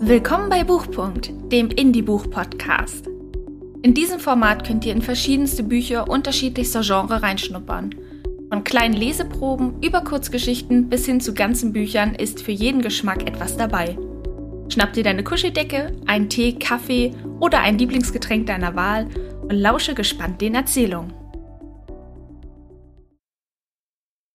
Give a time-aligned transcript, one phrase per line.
[0.00, 3.08] Willkommen bei Buchpunkt, dem Indie-Buch-Podcast.
[3.82, 7.96] In diesem Format könnt ihr in verschiedenste Bücher unterschiedlichster Genre reinschnuppern.
[8.48, 13.56] Von kleinen Leseproben über Kurzgeschichten bis hin zu ganzen Büchern ist für jeden Geschmack etwas
[13.56, 13.98] dabei.
[14.68, 19.08] Schnapp dir deine Kuscheldecke, einen Tee, Kaffee oder ein Lieblingsgetränk deiner Wahl
[19.42, 21.12] und lausche gespannt den Erzählungen.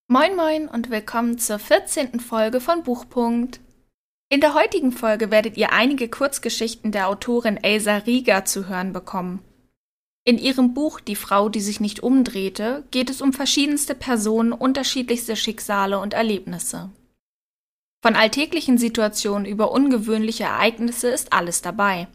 [0.08, 2.20] Moin moin und willkommen zur 14.
[2.20, 3.63] Folge von Buchpunkt.
[4.34, 9.38] In der heutigen Folge werdet ihr einige Kurzgeschichten der Autorin Elsa Rieger zu hören bekommen.
[10.24, 15.36] In ihrem Buch Die Frau, die sich nicht umdrehte, geht es um verschiedenste Personen, unterschiedlichste
[15.36, 16.90] Schicksale und Erlebnisse.
[18.02, 22.08] Von alltäglichen Situationen über ungewöhnliche Ereignisse ist alles dabei.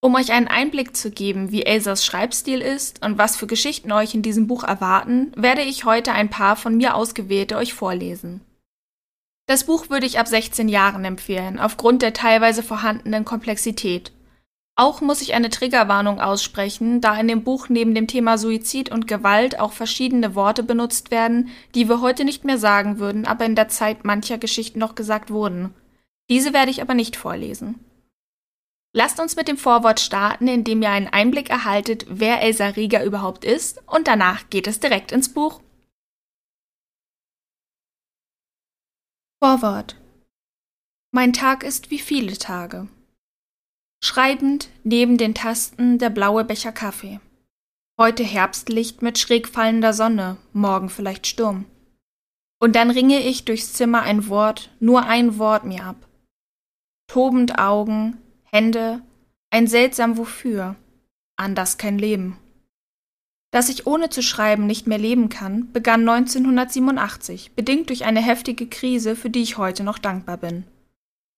[0.00, 4.12] Um euch einen Einblick zu geben, wie Elsas Schreibstil ist und was für Geschichten euch
[4.12, 8.40] in diesem Buch erwarten, werde ich heute ein paar von mir ausgewählte euch vorlesen.
[9.48, 14.12] Das Buch würde ich ab 16 Jahren empfehlen, aufgrund der teilweise vorhandenen Komplexität.
[14.76, 19.08] Auch muss ich eine Triggerwarnung aussprechen, da in dem Buch neben dem Thema Suizid und
[19.08, 23.54] Gewalt auch verschiedene Worte benutzt werden, die wir heute nicht mehr sagen würden, aber in
[23.54, 25.74] der Zeit mancher Geschichten noch gesagt wurden.
[26.30, 27.80] Diese werde ich aber nicht vorlesen.
[28.92, 33.46] Lasst uns mit dem Vorwort starten, indem ihr einen Einblick erhaltet, wer Elsa Rieger überhaupt
[33.46, 35.62] ist, und danach geht es direkt ins Buch.
[39.40, 39.94] Vorwort
[41.12, 42.88] Mein Tag ist wie viele Tage.
[44.02, 47.20] Schreibend neben den Tasten der blaue Becher Kaffee.
[47.96, 51.66] Heute Herbstlicht mit schräg fallender Sonne, morgen vielleicht Sturm.
[52.58, 56.08] Und dann ringe ich durchs Zimmer ein Wort, nur ein Wort mir ab.
[57.06, 59.02] Tobend Augen, Hände,
[59.50, 60.74] ein seltsam Wofür,
[61.36, 62.36] anders kein Leben.
[63.50, 68.66] Dass ich ohne zu schreiben nicht mehr leben kann, begann 1987, bedingt durch eine heftige
[68.66, 70.64] Krise, für die ich heute noch dankbar bin.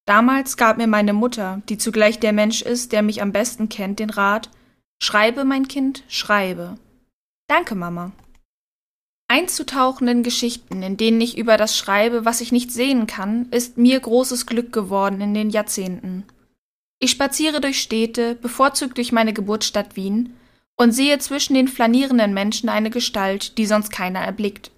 [0.07, 4.01] Damals gab mir meine Mutter, die zugleich der Mensch ist, der mich am besten kennt,
[4.01, 4.51] den Rat
[5.03, 6.77] Schreibe, mein Kind, schreibe.
[7.49, 8.13] Danke, Mama.
[9.29, 13.99] Einzutauchenden Geschichten, in denen ich über das schreibe, was ich nicht sehen kann, ist mir
[13.99, 16.25] großes Glück geworden in den Jahrzehnten.
[16.99, 20.35] Ich spaziere durch Städte, bevorzugt durch meine Geburtsstadt Wien,
[20.81, 24.71] und sehe zwischen den flanierenden Menschen eine Gestalt, die sonst keiner erblickt.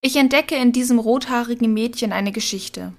[0.00, 2.94] Ich entdecke in diesem rothaarigen Mädchen eine Geschichte.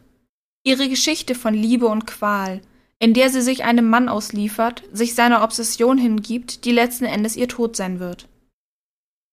[0.63, 2.61] Ihre Geschichte von Liebe und Qual,
[2.99, 7.47] in der sie sich einem Mann ausliefert, sich seiner Obsession hingibt, die letzten Endes ihr
[7.47, 8.27] Tod sein wird.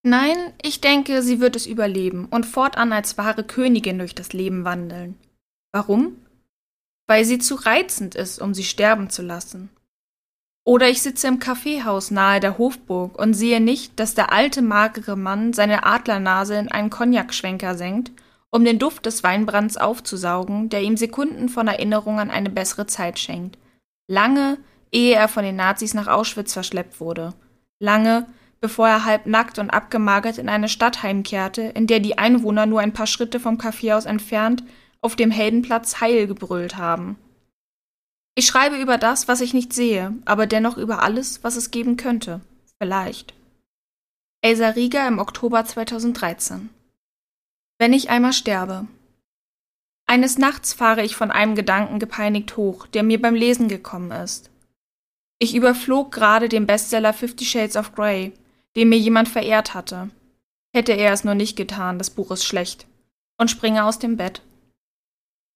[0.03, 4.65] Nein, ich denke, sie wird es überleben und fortan als wahre Königin durch das Leben
[4.65, 5.19] wandeln.
[5.71, 6.17] Warum?
[7.07, 9.69] Weil sie zu reizend ist, um sie sterben zu lassen.
[10.69, 15.17] Oder ich sitze im Kaffeehaus nahe der Hofburg und sehe nicht, dass der alte magere
[15.17, 18.11] Mann seine Adlernase in einen Cognacschwenker senkt,
[18.51, 23.21] um den Duft des Weinbrands aufzusaugen, der ihm Sekunden von Erinnerung an eine bessere Zeit
[23.21, 23.59] schenkt.
[24.09, 24.59] Lange,
[24.91, 27.35] ehe er von den Nazis nach Auschwitz verschleppt wurde.
[27.79, 28.27] Lange,
[28.61, 32.81] bevor er halb nackt und abgemagert in eine Stadt heimkehrte, in der die Einwohner nur
[32.81, 34.65] ein paar Schritte vom Kaffeehaus entfernt
[35.01, 37.17] auf dem Heldenplatz Heil gebrüllt haben.
[38.39, 41.97] Ich schreibe über das, was ich nicht sehe, aber dennoch über alles, was es geben
[41.97, 42.43] könnte.
[42.79, 43.33] Vielleicht.
[44.43, 46.69] Elsa Rieger im Oktober 2013.
[47.79, 48.87] Wenn ich einmal sterbe.
[50.07, 54.51] Eines Nachts fahre ich von einem Gedanken gepeinigt hoch, der mir beim Lesen gekommen ist.
[55.39, 58.35] Ich überflog gerade den Bestseller Fifty Shades of Grey,
[58.77, 60.11] den mir jemand verehrt hatte.
[60.75, 62.87] Hätte er es nur nicht getan, das Buch ist schlecht.
[63.39, 64.43] Und springe aus dem Bett.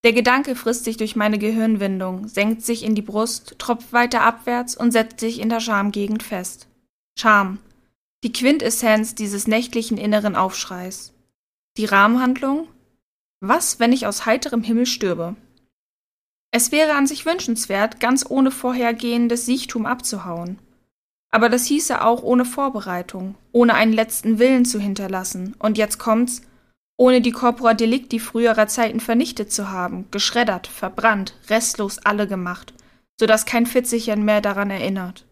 [0.03, 4.75] Der Gedanke frisst sich durch meine Gehirnwindung, senkt sich in die Brust, tropft weiter abwärts
[4.75, 6.69] und setzt sich in der Schamgegend fest.
[7.19, 7.59] Scham.
[8.25, 11.13] Die Quintessenz dieses nächtlichen inneren Aufschreis.
[11.77, 12.69] Die Rahmenhandlung?
[13.41, 15.37] Was, wenn ich aus heiterem Himmel stürbe?
[16.51, 20.59] Es wäre an sich wünschenswert, ganz ohne vorhergehendes Siechtum abzuhauen.
[21.31, 25.55] Aber das hieße auch ohne Vorbereitung, ohne einen letzten Willen zu hinterlassen.
[25.59, 26.43] Und jetzt kommt's,
[27.01, 32.75] ohne die Corpora Delicti früherer Zeiten vernichtet zu haben, geschreddert, verbrannt, restlos alle gemacht,
[33.19, 35.25] so dass kein Fitzelchen mehr daran erinnert.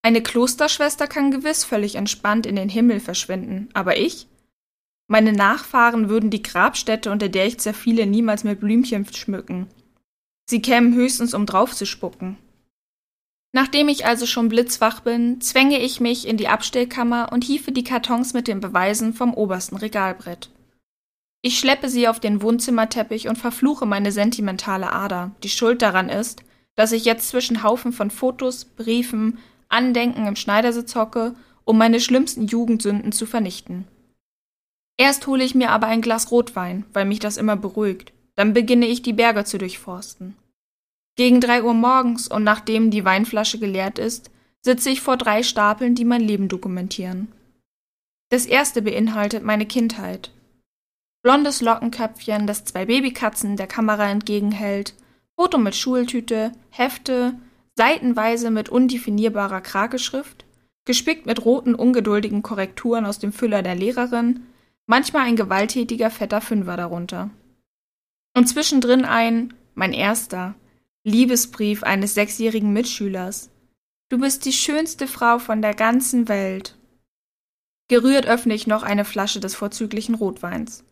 [0.00, 4.28] Eine Klosterschwester kann gewiss völlig entspannt in den Himmel verschwinden, aber ich?
[5.08, 9.66] Meine Nachfahren würden die Grabstätte, unter der ich zerfiele, niemals mit Blümchen schmücken.
[10.48, 12.38] Sie kämen höchstens, um draufzuspucken.
[13.54, 17.84] Nachdem ich also schon blitzwach bin, zwänge ich mich in die Abstellkammer und hiefe die
[17.84, 20.48] Kartons mit den Beweisen vom obersten Regalbrett.
[21.44, 26.44] Ich schleppe sie auf den Wohnzimmerteppich und verfluche meine sentimentale Ader, die schuld daran ist,
[26.76, 31.34] dass ich jetzt zwischen Haufen von Fotos, Briefen, Andenken im Schneidersitz hocke,
[31.64, 33.86] um meine schlimmsten Jugendsünden zu vernichten.
[34.96, 38.12] Erst hole ich mir aber ein Glas Rotwein, weil mich das immer beruhigt.
[38.36, 40.36] Dann beginne ich die Berge zu durchforsten.
[41.16, 44.30] Gegen drei Uhr morgens und nachdem die Weinflasche geleert ist,
[44.60, 47.28] sitze ich vor drei Stapeln, die mein Leben dokumentieren.
[48.30, 50.30] Das erste beinhaltet meine Kindheit.
[51.22, 54.94] Blondes Lockenköpfchen, das zwei Babykatzen der Kamera entgegenhält,
[55.36, 57.34] Foto mit Schultüte, Hefte,
[57.76, 60.44] seitenweise mit undefinierbarer Krageschrift,
[60.84, 64.46] gespickt mit roten, ungeduldigen Korrekturen aus dem Füller der Lehrerin,
[64.86, 67.30] manchmal ein gewalttätiger, fetter Fünfer darunter.
[68.36, 70.54] Und zwischendrin ein, mein erster,
[71.04, 73.50] Liebesbrief eines sechsjährigen Mitschülers.
[74.08, 76.76] Du bist die schönste Frau von der ganzen Welt.
[77.88, 80.84] Gerührt öffne ich noch eine Flasche des vorzüglichen Rotweins.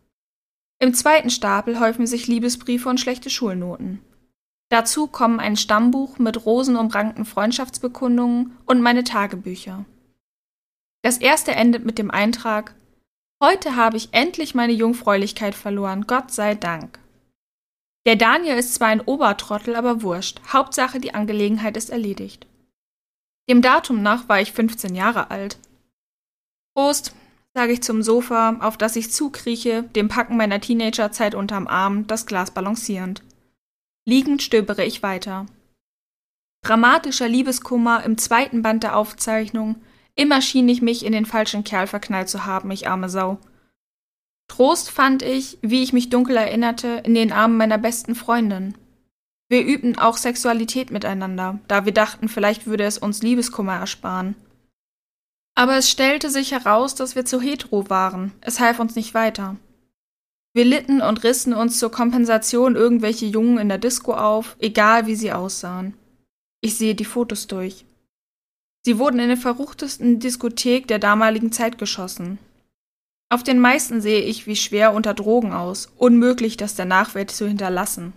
[0.80, 4.00] Im zweiten Stapel häufen sich Liebesbriefe und schlechte Schulnoten.
[4.70, 9.84] Dazu kommen ein Stammbuch mit rosenumrankten Freundschaftsbekundungen und meine Tagebücher.
[11.02, 12.74] Das erste endet mit dem Eintrag
[13.42, 16.98] Heute habe ich endlich meine Jungfräulichkeit verloren, Gott sei Dank.
[18.06, 20.40] Der Daniel ist zwar ein Obertrottel, aber wurscht.
[20.52, 22.46] Hauptsache, die Angelegenheit ist erledigt.
[23.48, 25.58] Dem Datum nach war ich 15 Jahre alt.
[26.74, 27.14] Prost,
[27.54, 32.26] sage ich zum Sofa, auf das ich zukrieche, dem Packen meiner Teenagerzeit unterm Arm, das
[32.26, 33.22] Glas balancierend.
[34.06, 35.46] Liegend stöbere ich weiter.
[36.62, 39.76] Dramatischer Liebeskummer im zweiten Band der Aufzeichnung.
[40.14, 43.38] Immer schien ich mich in den falschen Kerl verknallt zu haben, ich arme Sau.
[44.48, 48.74] Trost fand ich, wie ich mich dunkel erinnerte, in den Armen meiner besten Freundin.
[49.48, 54.34] Wir übten auch Sexualität miteinander, da wir dachten, vielleicht würde es uns Liebeskummer ersparen.
[55.60, 58.32] Aber es stellte sich heraus, dass wir zu hetero waren.
[58.40, 59.56] Es half uns nicht weiter.
[60.54, 65.16] Wir litten und rissen uns zur Kompensation irgendwelche Jungen in der Disco auf, egal wie
[65.16, 65.92] sie aussahen.
[66.62, 67.84] Ich sehe die Fotos durch.
[68.86, 72.38] Sie wurden in der verruchtesten Diskothek der damaligen Zeit geschossen.
[73.28, 77.46] Auf den meisten sehe ich wie schwer unter Drogen aus, unmöglich, das der Nachwelt zu
[77.46, 78.14] hinterlassen.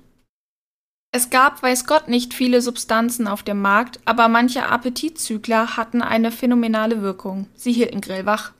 [1.15, 6.31] Es gab, weiß Gott, nicht viele Substanzen auf dem Markt, aber manche Appetitzügler hatten eine
[6.31, 7.45] phänomenale Wirkung.
[7.54, 8.51] Sie hielten grillwach.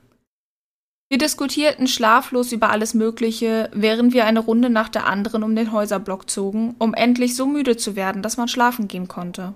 [1.08, 5.72] Wir diskutierten schlaflos über alles Mögliche, während wir eine Runde nach der anderen um den
[5.72, 9.54] Häuserblock zogen, um endlich so müde zu werden, dass man schlafen gehen konnte.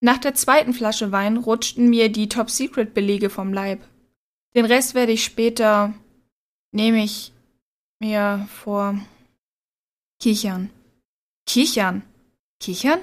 [0.00, 3.80] Nach der zweiten Flasche Wein rutschten mir die Top-Secret-Belege vom Leib.
[4.56, 5.92] Den Rest werde ich später,
[6.72, 7.34] nehme ich
[8.00, 8.98] mir vor,
[10.18, 10.70] kichern.
[11.46, 12.02] Kichern.
[12.60, 13.00] Kichern?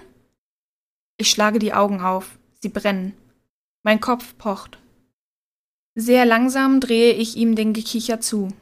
[1.18, 2.38] Ich schlage die Augen auf.
[2.60, 3.14] Sie brennen.
[3.84, 4.80] Mein Kopf pocht.
[5.96, 8.54] Sehr langsam drehe ich ihm den Gekicher zu.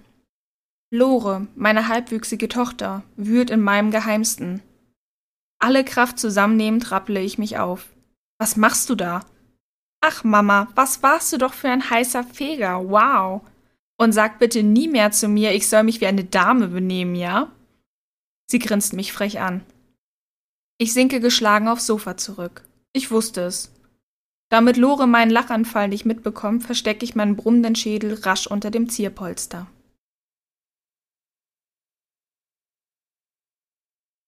[0.91, 4.61] Lore, meine halbwüchsige Tochter, wühlt in meinem Geheimsten.
[5.59, 7.85] Alle Kraft zusammennehmend rapple ich mich auf.
[8.39, 9.25] Was machst du da?
[10.01, 13.41] Ach, Mama, was warst du doch für ein heißer Feger, wow.
[13.97, 17.51] Und sag bitte nie mehr zu mir, ich soll mich wie eine Dame benehmen, ja?
[18.49, 19.63] Sie grinst mich frech an.
[20.79, 22.65] Ich sinke geschlagen aufs Sofa zurück.
[22.93, 23.71] Ich wusste es.
[24.49, 29.67] Damit Lore meinen Lachanfall nicht mitbekommt, verstecke ich meinen brummenden Schädel rasch unter dem Zierpolster.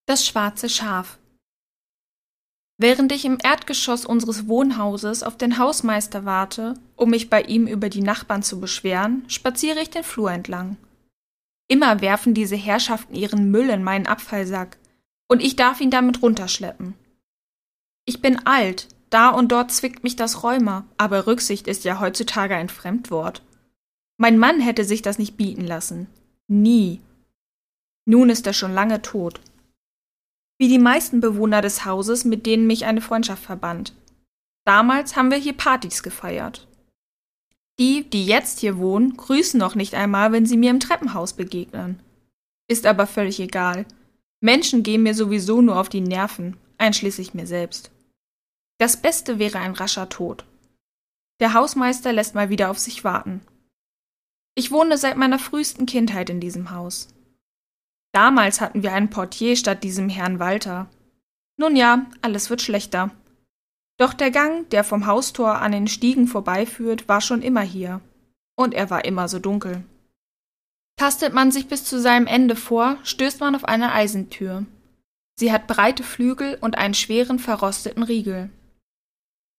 [0.06, 1.18] Das schwarze Schaf.
[2.78, 7.90] Während ich im Erdgeschoss unseres Wohnhauses auf den Hausmeister warte, um mich bei ihm über
[7.90, 10.78] die Nachbarn zu beschweren, spaziere ich den Flur entlang.
[11.72, 14.78] Immer werfen diese Herrschaften ihren Müll in meinen Abfallsack,
[15.30, 16.96] und ich darf ihn damit runterschleppen.
[18.04, 22.56] Ich bin alt, da und dort zwickt mich das Rheuma, aber Rücksicht ist ja heutzutage
[22.56, 23.42] ein Fremdwort.
[24.18, 26.08] Mein Mann hätte sich das nicht bieten lassen.
[26.48, 27.00] Nie.
[28.06, 29.40] Nun ist er schon lange tot
[30.62, 33.96] wie die meisten Bewohner des Hauses, mit denen mich eine Freundschaft verband.
[34.64, 36.68] Damals haben wir hier Partys gefeiert.
[37.80, 42.00] Die, die jetzt hier wohnen, grüßen noch nicht einmal, wenn sie mir im Treppenhaus begegnen.
[42.68, 43.86] Ist aber völlig egal.
[44.40, 47.92] Menschen gehen mir sowieso nur auf die Nerven, einschließlich mir selbst.
[48.80, 50.46] Das Beste wäre ein rascher Tod.
[51.40, 53.42] Der Hausmeister lässt mal wieder auf sich warten.
[54.56, 57.08] Ich wohne seit meiner frühesten Kindheit in diesem Haus.
[58.12, 60.90] Damals hatten wir einen Portier statt diesem Herrn Walter.
[61.58, 63.12] Nun ja, alles wird schlechter.
[64.02, 68.02] Doch der Gang, der vom Haustor an den Stiegen vorbeiführt, war schon immer hier.
[68.56, 69.84] Und er war immer so dunkel.
[70.98, 74.66] Tastet man sich bis zu seinem Ende vor, stößt man auf eine Eisentür.
[75.36, 78.50] Sie hat breite Flügel und einen schweren, verrosteten Riegel.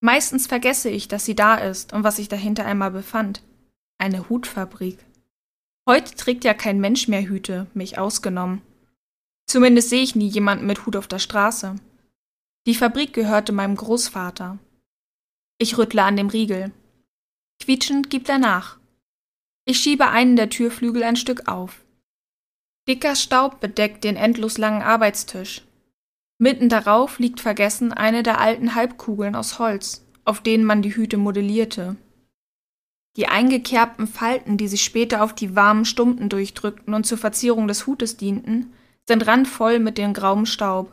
[0.00, 3.44] Meistens vergesse ich, dass sie da ist und was sich dahinter einmal befand.
[3.98, 4.98] Eine Hutfabrik.
[5.88, 8.60] Heute trägt ja kein Mensch mehr Hüte, mich ausgenommen.
[9.46, 11.76] Zumindest sehe ich nie jemanden mit Hut auf der Straße.
[12.64, 14.58] Die Fabrik gehörte meinem Großvater.
[15.58, 16.70] Ich rüttle an dem Riegel.
[17.60, 18.78] Quietschend gibt er nach.
[19.64, 21.84] Ich schiebe einen der Türflügel ein Stück auf.
[22.88, 25.62] Dicker Staub bedeckt den endlos langen Arbeitstisch.
[26.38, 31.16] Mitten darauf liegt vergessen eine der alten Halbkugeln aus Holz, auf denen man die Hüte
[31.16, 31.96] modellierte.
[33.16, 37.88] Die eingekerbten Falten, die sich später auf die warmen Stumpen durchdrückten und zur Verzierung des
[37.88, 38.72] Hutes dienten,
[39.06, 40.92] sind randvoll mit dem grauen Staub.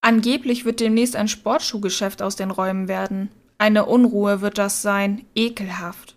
[0.00, 3.30] Angeblich wird demnächst ein Sportschuhgeschäft aus den Räumen werden.
[3.58, 6.16] Eine Unruhe wird das sein, ekelhaft.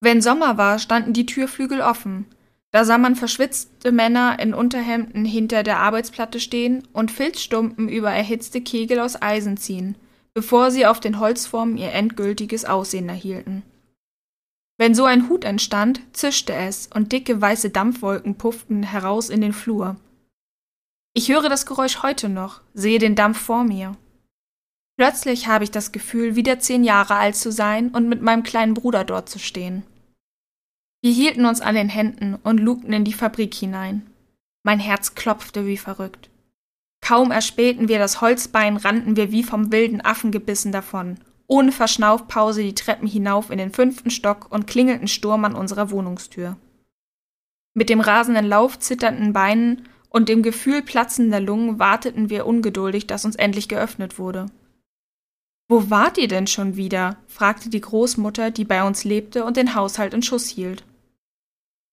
[0.00, 2.26] Wenn Sommer war, standen die Türflügel offen.
[2.70, 8.60] Da sah man verschwitzte Männer in Unterhemden hinter der Arbeitsplatte stehen und Filzstumpen über erhitzte
[8.60, 9.96] Kegel aus Eisen ziehen,
[10.34, 13.62] bevor sie auf den Holzformen ihr endgültiges Aussehen erhielten.
[14.78, 19.54] Wenn so ein Hut entstand, zischte es und dicke weiße Dampfwolken pufften heraus in den
[19.54, 19.96] Flur.
[21.18, 23.96] Ich höre das Geräusch heute noch, sehe den Dampf vor mir.
[24.98, 28.74] Plötzlich habe ich das Gefühl, wieder zehn Jahre alt zu sein und mit meinem kleinen
[28.74, 29.82] Bruder dort zu stehen.
[31.02, 34.06] Wir hielten uns an den Händen und lugten in die Fabrik hinein.
[34.62, 36.28] Mein Herz klopfte wie verrückt.
[37.00, 42.62] Kaum erspähten wir das Holzbein, rannten wir wie vom wilden Affen gebissen davon, ohne Verschnaufpause
[42.62, 46.58] die Treppen hinauf in den fünften Stock und klingelten Sturm an unserer Wohnungstür.
[47.72, 53.24] Mit dem rasenden Lauf zitternden Beinen und dem Gefühl platzender Lungen warteten wir ungeduldig, dass
[53.24, 54.46] uns endlich geöffnet wurde.
[55.68, 57.16] Wo wart ihr denn schon wieder?
[57.26, 60.84] fragte die Großmutter, die bei uns lebte und den Haushalt in Schuss hielt.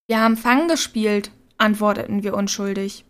[0.08, 3.06] Wir haben Fang gespielt, antworteten wir unschuldig.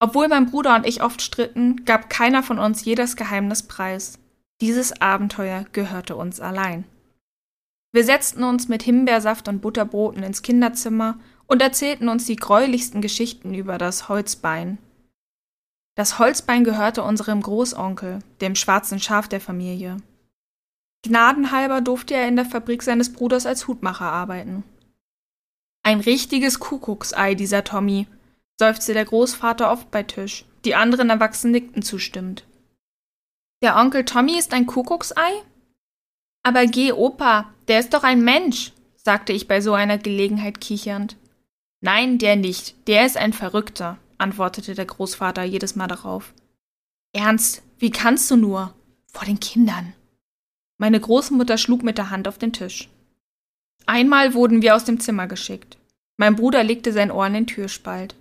[0.00, 4.18] Obwohl mein Bruder und ich oft stritten, gab keiner von uns jedes Geheimnis preis.
[4.60, 6.84] Dieses Abenteuer gehörte uns allein.
[7.92, 13.54] Wir setzten uns mit Himbeersaft und Butterbroten ins Kinderzimmer und erzählten uns die greulichsten Geschichten
[13.54, 14.78] über das Holzbein.
[15.96, 19.98] Das Holzbein gehörte unserem Großonkel, dem schwarzen Schaf der Familie.
[21.02, 24.64] Gnadenhalber durfte er in der Fabrik seines Bruders als Hutmacher arbeiten.
[25.82, 28.06] Ein richtiges Kuckucksei, dieser Tommy,
[28.58, 30.46] seufzte der Großvater oft bei Tisch.
[30.64, 32.44] Die anderen Erwachsenen nickten zustimmend.
[33.62, 35.30] Der Onkel Tommy ist ein Kuckucksei?
[36.42, 41.16] Aber geh, Opa, der ist doch ein Mensch, sagte ich bei so einer Gelegenheit kichernd.
[41.84, 42.88] Nein, der nicht.
[42.88, 46.32] Der ist ein Verrückter, antwortete der Großvater jedes Mal darauf.
[47.12, 48.72] Ernst, wie kannst du nur?
[49.12, 49.92] Vor den Kindern.
[50.78, 52.88] Meine Großmutter schlug mit der Hand auf den Tisch.
[53.84, 55.76] Einmal wurden wir aus dem Zimmer geschickt.
[56.16, 58.14] Mein Bruder legte sein Ohr in den Türspalt.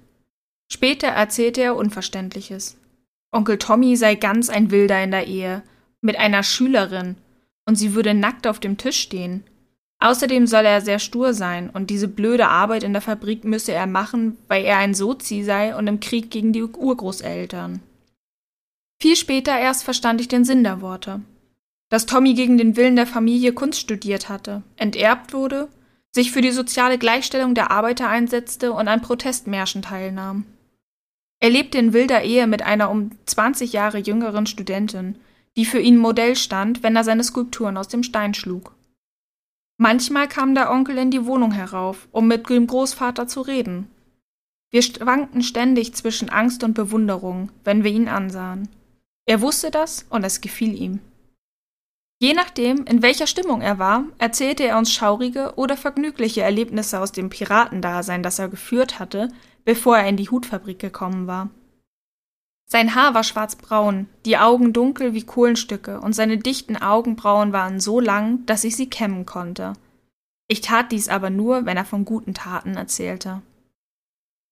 [0.70, 2.76] Später erzählte er Unverständliches.
[3.32, 5.64] Onkel Tommy sei ganz ein Wilder in der Ehe,
[6.02, 7.16] mit einer Schülerin,
[7.66, 9.46] und sie würde nackt auf dem Tisch stehen.
[10.04, 13.88] Außerdem soll er sehr stur sein und diese blöde Arbeit in der Fabrik müsse er
[13.88, 17.82] machen, weil er ein Sozi sei und im Krieg gegen die Urgroßeltern.
[19.02, 21.22] Viel später erst verstand ich den Sinn der Worte.
[21.90, 25.70] Dass Tommy gegen den Willen der Familie Kunst studiert hatte, enterbt wurde,
[26.12, 30.44] sich für die soziale Gleichstellung der Arbeiter einsetzte und an Protestmärschen teilnahm.
[31.40, 35.16] Er lebte in wilder Ehe mit einer um 20 Jahre jüngeren Studentin,
[35.56, 38.74] die für ihn Modell stand, wenn er seine Skulpturen aus dem Stein schlug.
[39.78, 43.90] Manchmal kam der Onkel in die Wohnung herauf, um mit dem Großvater zu reden.
[44.72, 48.70] Wir schwankten ständig zwischen Angst und Bewunderung, wenn wir ihn ansahen.
[49.26, 51.00] Er wusste das und es gefiel ihm.
[52.20, 57.12] Je nachdem, in welcher Stimmung er war, erzählte er uns schaurige oder vergnügliche Erlebnisse aus
[57.12, 59.30] dem Piratendasein, das er geführt hatte,
[59.66, 61.50] bevor er in die Hutfabrik gekommen war.
[62.66, 68.00] Sein Haar war schwarzbraun, die Augen dunkel wie Kohlenstücke und seine dichten Augenbrauen waren so
[68.00, 69.74] lang, dass ich sie kämmen konnte.
[70.48, 73.42] Ich tat dies aber nur, wenn er von guten Taten erzählte.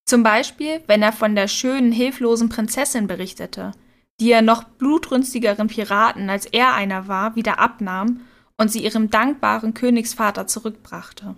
[0.05, 3.71] Zum Beispiel, wenn er von der schönen, hilflosen Prinzessin berichtete,
[4.19, 8.21] die er noch blutrünstigeren Piraten, als er einer war, wieder abnahm
[8.57, 11.35] und sie ihrem dankbaren Königsvater zurückbrachte.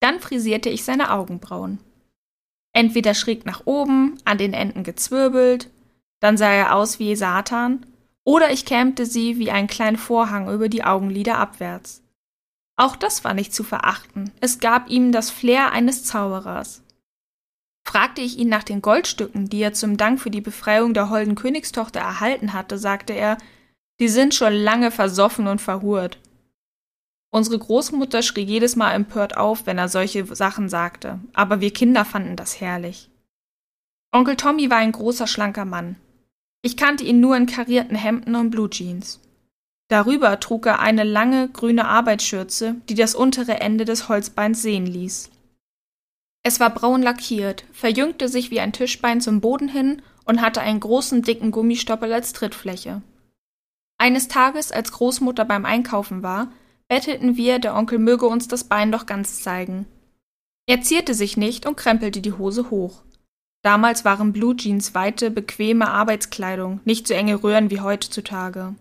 [0.00, 1.78] Dann frisierte ich seine Augenbrauen
[2.74, 5.70] entweder schräg nach oben, an den Enden gezwirbelt,
[6.20, 7.86] dann sah er aus wie Satan,
[8.24, 12.02] oder ich kämmte sie wie einen kleinen Vorhang über die Augenlider abwärts.
[12.76, 16.82] Auch das war nicht zu verachten, es gab ihm das Flair eines Zauberers.
[17.86, 21.34] Fragte ich ihn nach den Goldstücken, die er zum Dank für die Befreiung der holden
[21.34, 23.36] Königstochter erhalten hatte, sagte er,
[24.00, 26.18] die sind schon lange versoffen und verhurt.
[27.34, 32.04] Unsere Großmutter schrie jedes Mal empört auf, wenn er solche Sachen sagte, aber wir Kinder
[32.04, 33.10] fanden das herrlich.
[34.12, 35.96] Onkel Tommy war ein großer, schlanker Mann.
[36.62, 39.18] Ich kannte ihn nur in karierten Hemden und Blue Jeans.
[39.88, 45.32] Darüber trug er eine lange, grüne Arbeitsschürze, die das untere Ende des Holzbeins sehen ließ.
[46.44, 50.78] Es war braun lackiert, verjüngte sich wie ein Tischbein zum Boden hin und hatte einen
[50.78, 53.02] großen, dicken Gummistoppel als Trittfläche.
[53.98, 56.52] Eines Tages, als Großmutter beim Einkaufen war,
[56.88, 59.86] bettelten wir, der Onkel möge uns das Bein doch ganz zeigen.
[60.66, 63.02] Er zierte sich nicht und krempelte die Hose hoch.
[63.62, 68.74] Damals waren Blue Jeans weite, bequeme Arbeitskleidung, nicht so enge Röhren wie heutzutage.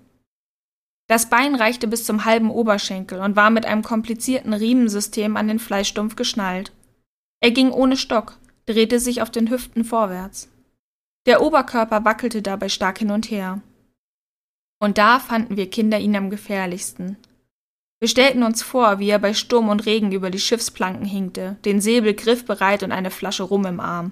[1.08, 5.60] Das Bein reichte bis zum halben Oberschenkel und war mit einem komplizierten Riemensystem an den
[5.60, 6.72] Fleischstumpf geschnallt.
[7.42, 10.50] Er ging ohne Stock, drehte sich auf den Hüften vorwärts.
[11.26, 13.62] Der Oberkörper wackelte dabei stark hin und her.
[14.80, 17.18] Und da fanden wir Kinder ihn am gefährlichsten.
[18.04, 21.80] Wir stellten uns vor, wie er bei Sturm und Regen über die Schiffsplanken hinkte, den
[21.80, 24.12] Säbel griffbereit und eine Flasche Rum im Arm.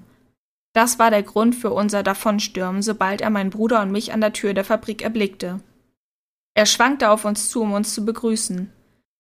[0.71, 4.31] Das war der Grund für unser Davonstürmen, sobald er meinen Bruder und mich an der
[4.31, 5.59] Tür der Fabrik erblickte.
[6.53, 8.71] Er schwankte auf uns zu, um uns zu begrüßen.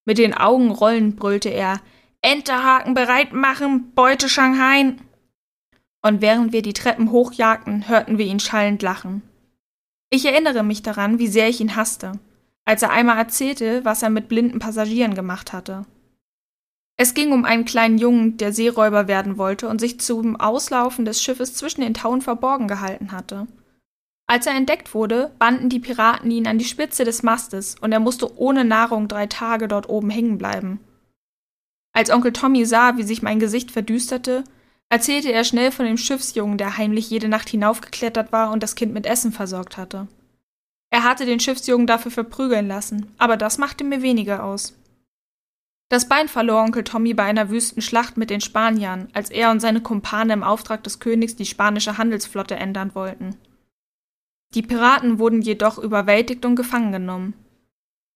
[0.05, 1.81] Mit den Augen rollend brüllte er
[2.21, 4.93] Enterhaken bereit machen, Beute Shanghai.
[6.01, 9.21] Und während wir die Treppen hochjagten, hörten wir ihn schallend lachen.
[10.09, 12.13] Ich erinnere mich daran, wie sehr ich ihn hasste
[12.65, 15.85] als er einmal erzählte, was er mit blinden Passagieren gemacht hatte.
[16.97, 21.23] Es ging um einen kleinen Jungen, der Seeräuber werden wollte und sich zum Auslaufen des
[21.23, 23.47] Schiffes zwischen den Tauen verborgen gehalten hatte.
[24.27, 27.99] Als er entdeckt wurde, banden die Piraten ihn an die Spitze des Mastes und er
[27.99, 30.79] musste ohne Nahrung drei Tage dort oben hängen bleiben.
[31.93, 34.43] Als Onkel Tommy sah, wie sich mein Gesicht verdüsterte,
[34.89, 38.93] erzählte er schnell von dem Schiffsjungen, der heimlich jede Nacht hinaufgeklettert war und das Kind
[38.93, 40.07] mit Essen versorgt hatte.
[40.91, 44.77] Er hatte den Schiffsjungen dafür verprügeln lassen, aber das machte mir weniger aus.
[45.89, 49.59] Das Bein verlor Onkel Tommy bei einer wüsten Schlacht mit den Spaniern, als er und
[49.59, 53.37] seine Kumpane im Auftrag des Königs die spanische Handelsflotte ändern wollten.
[54.53, 57.33] Die Piraten wurden jedoch überwältigt und gefangen genommen.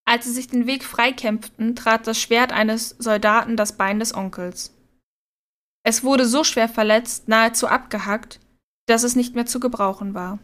[0.06, 4.72] Als sie sich den Weg freikämpften, trat das Schwert eines Soldaten das Bein des Onkels.
[5.82, 8.40] Es wurde so schwer verletzt, nahezu abgehackt,
[8.86, 10.38] dass es nicht mehr zu gebrauchen war.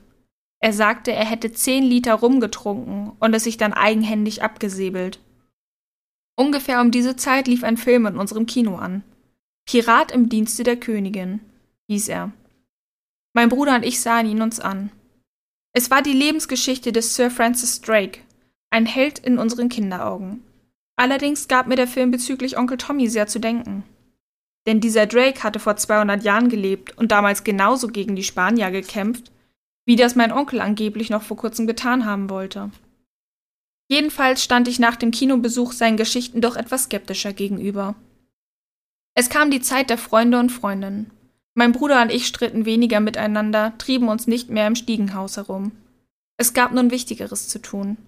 [0.62, 5.18] Er sagte, er hätte zehn Liter rumgetrunken und es sich dann eigenhändig abgesäbelt.
[6.36, 9.02] Ungefähr um diese Zeit lief ein Film in unserem Kino an.
[9.66, 11.40] Pirat im Dienste der Königin,
[11.88, 12.30] hieß er.
[13.34, 14.92] Mein Bruder und ich sahen ihn uns an.
[15.72, 18.20] Es war die Lebensgeschichte des Sir Francis Drake,
[18.70, 20.44] ein Held in unseren Kinderaugen.
[20.94, 23.82] Allerdings gab mir der Film bezüglich Onkel Tommy sehr zu denken.
[24.68, 29.32] Denn dieser Drake hatte vor 200 Jahren gelebt und damals genauso gegen die Spanier gekämpft
[29.84, 32.70] wie das mein Onkel angeblich noch vor kurzem getan haben wollte.
[33.88, 37.94] Jedenfalls stand ich nach dem Kinobesuch seinen Geschichten doch etwas skeptischer gegenüber.
[39.14, 41.10] Es kam die Zeit der Freunde und Freundinnen.
[41.54, 45.72] Mein Bruder und ich stritten weniger miteinander, trieben uns nicht mehr im Stiegenhaus herum.
[46.38, 47.98] Es gab nun Wichtigeres zu tun.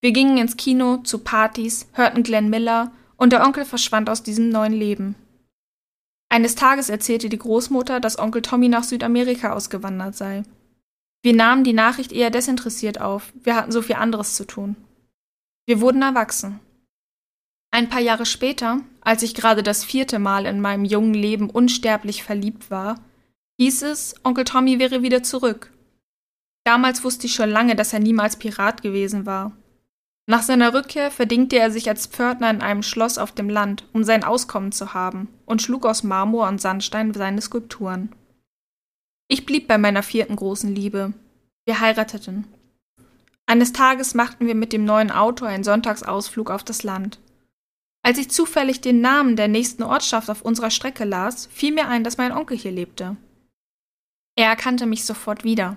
[0.00, 4.48] Wir gingen ins Kino, zu Partys, hörten Glenn Miller und der Onkel verschwand aus diesem
[4.48, 5.14] neuen Leben.
[6.30, 10.42] Eines Tages erzählte die Großmutter, dass Onkel Tommy nach Südamerika ausgewandert sei.
[11.22, 14.76] Wir nahmen die Nachricht eher desinteressiert auf, wir hatten so viel anderes zu tun.
[15.66, 16.60] Wir wurden erwachsen.
[17.70, 22.22] Ein paar Jahre später, als ich gerade das vierte Mal in meinem jungen Leben unsterblich
[22.22, 23.00] verliebt war,
[23.58, 25.72] hieß es, Onkel Tommy wäre wieder zurück.
[26.64, 29.52] Damals wusste ich schon lange, dass er niemals Pirat gewesen war.
[30.26, 34.04] Nach seiner Rückkehr verdingte er sich als Pförtner in einem Schloss auf dem Land, um
[34.04, 38.14] sein Auskommen zu haben, und schlug aus Marmor und Sandstein seine Skulpturen.
[39.32, 41.12] Ich blieb bei meiner vierten großen Liebe.
[41.64, 42.48] Wir heirateten.
[43.46, 47.20] Eines Tages machten wir mit dem neuen Auto einen Sonntagsausflug auf das Land.
[48.02, 52.02] Als ich zufällig den Namen der nächsten Ortschaft auf unserer Strecke las, fiel mir ein,
[52.02, 53.16] dass mein Onkel hier lebte.
[54.34, 55.76] Er erkannte mich sofort wieder.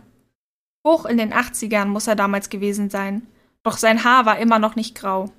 [0.83, 3.27] Hoch in den 80ern muss er damals gewesen sein,
[3.61, 5.31] doch sein Haar war immer noch nicht grau.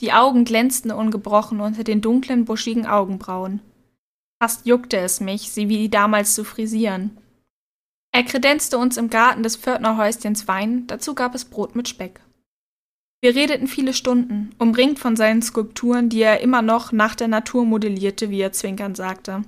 [0.00, 3.60] Die Augen glänzten ungebrochen unter den dunklen, buschigen Augenbrauen.
[4.42, 7.18] Fast juckte es mich, sie wie damals zu frisieren.
[8.14, 12.20] Er kredenzte uns im Garten des Pförtnerhäuschens Wein, dazu gab es Brot mit Speck.
[13.20, 17.64] Wir redeten viele Stunden, umringt von seinen Skulpturen, die er immer noch nach der Natur
[17.64, 19.42] modellierte, wie er zwinkernd sagte.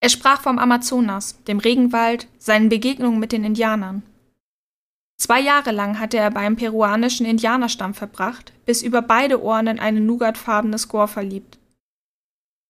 [0.00, 4.04] Er sprach vom Amazonas, dem Regenwald, seinen Begegnungen mit den Indianern.
[5.18, 10.00] Zwei Jahre lang hatte er beim peruanischen Indianerstamm verbracht, bis über beide Ohren in eine
[10.00, 11.58] nougatfarbene Score verliebt.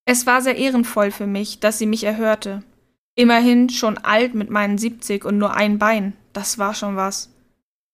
[0.06, 2.62] Es war sehr ehrenvoll für mich, dass sie mich erhörte,
[3.20, 7.30] Immerhin schon alt mit meinen 70 und nur ein Bein, das war schon was.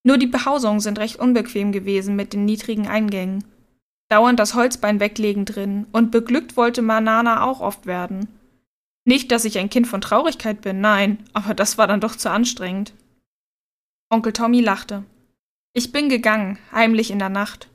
[0.04, 3.42] Nur die Behausungen sind recht unbequem gewesen mit den niedrigen Eingängen.
[4.08, 8.28] Dauernd das Holzbein weglegen drin, und beglückt wollte Manana auch oft werden.
[9.04, 12.30] Nicht, dass ich ein Kind von Traurigkeit bin, nein, aber das war dann doch zu
[12.30, 12.94] anstrengend.
[14.08, 15.02] Onkel Tommy lachte.
[15.72, 17.68] Ich bin gegangen, heimlich in der Nacht.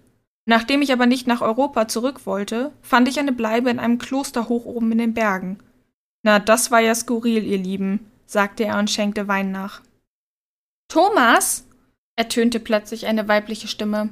[0.46, 4.48] Nachdem ich aber nicht nach Europa zurück wollte, fand ich eine Bleibe in einem Kloster
[4.48, 5.58] hoch oben in den Bergen.
[6.24, 9.82] Na, das war ja skurril, ihr Lieben, sagte er und schenkte Wein nach.
[10.88, 11.66] Thomas?
[12.16, 14.10] ertönte plötzlich eine weibliche Stimme.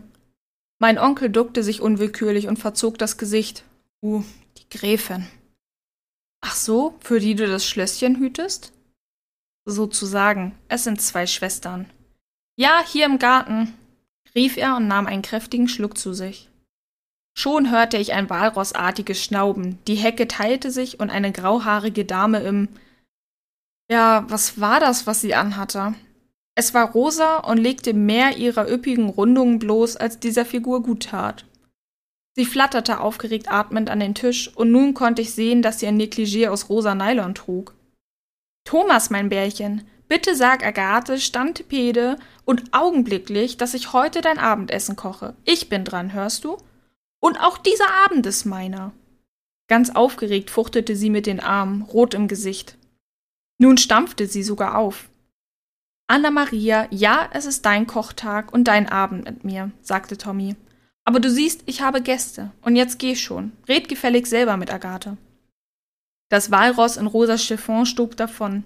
[0.79, 3.63] Mein Onkel duckte sich unwillkürlich und verzog das Gesicht.
[4.01, 4.23] Uh,
[4.57, 5.27] die Gräfin.
[6.41, 8.71] Ach so, für die du das Schlösschen hütest?
[9.65, 10.57] sozusagen.
[10.67, 11.89] Es sind zwei Schwestern.
[12.55, 13.73] Ja, hier im Garten,
[14.35, 16.48] rief er und nahm einen kräftigen Schluck zu sich.
[17.37, 22.69] Schon hörte ich ein walrossartiges Schnauben, die Hecke teilte sich und eine grauhaarige Dame im
[23.89, 25.95] Ja, was war das, was sie anhatte?
[26.55, 31.45] Es war rosa und legte mehr ihrer üppigen Rundungen bloß, als dieser Figur gut tat.
[32.35, 35.99] Sie flatterte aufgeregt atmend an den Tisch, und nun konnte ich sehen, dass sie ein
[35.99, 37.75] Negligé aus rosa Nylon trug.
[38.65, 45.35] Thomas, mein Bärchen, bitte sag Agathe, Stantepede und augenblicklich, dass ich heute dein Abendessen koche.
[45.45, 46.57] Ich bin dran, hörst du?
[47.21, 48.93] Und auch dieser Abend ist meiner.
[49.67, 52.77] Ganz aufgeregt fuchtete sie mit den Armen, rot im Gesicht.
[53.59, 55.09] Nun stampfte sie sogar auf.
[56.07, 60.55] Anna Maria, ja, es ist dein Kochtag und dein Abend mit mir, sagte Tommy.
[61.05, 62.51] Aber du siehst, ich habe Gäste.
[62.61, 63.51] Und jetzt geh schon.
[63.67, 65.17] Red gefällig selber mit Agathe.
[66.29, 68.63] Das Walross in rosa Chiffon stob davon.